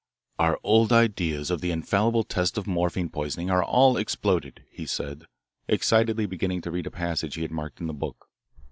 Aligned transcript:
"Our 0.39 0.59
old 0.63 0.91
ideas 0.91 1.51
of 1.51 1.61
the 1.61 1.69
infallible 1.69 2.23
test 2.23 2.57
of 2.57 2.65
morphine 2.65 3.07
poisoning 3.09 3.51
are 3.51 3.63
all 3.63 3.97
exploded," 3.97 4.63
he 4.71 4.87
said, 4.87 5.25
excitedly 5.67 6.25
beginning 6.25 6.61
to 6.61 6.71
read 6.71 6.87
a 6.87 6.89
passage 6.89 7.35
he 7.35 7.43
had 7.43 7.51
marked 7.51 7.79
in 7.79 7.85
the 7.85 7.93
book. 7.93 8.25